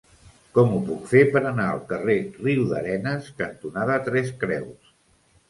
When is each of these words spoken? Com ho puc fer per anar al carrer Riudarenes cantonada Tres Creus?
Com 0.53 0.71
ho 0.77 0.77
puc 0.85 1.03
fer 1.11 1.21
per 1.35 1.43
anar 1.49 1.65
al 1.73 1.83
carrer 1.91 2.15
Riudarenes 2.47 3.29
cantonada 3.43 4.01
Tres 4.09 4.35
Creus? 4.47 4.91